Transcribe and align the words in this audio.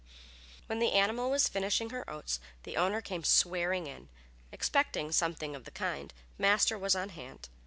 When 0.65 0.79
the 0.79 0.93
animal 0.93 1.29
was 1.29 1.47
finishing 1.47 1.91
her 1.91 2.09
oats 2.09 2.39
the 2.63 2.75
owner 2.75 3.01
came 3.01 3.23
swearing 3.23 3.85
in. 3.85 4.09
Expecting 4.51 5.11
something 5.11 5.55
of 5.55 5.63
the 5.65 5.69
kind, 5.69 6.11
Master 6.39 6.75
was 6.75 6.95
on 6.95 7.09
hand. 7.09 7.49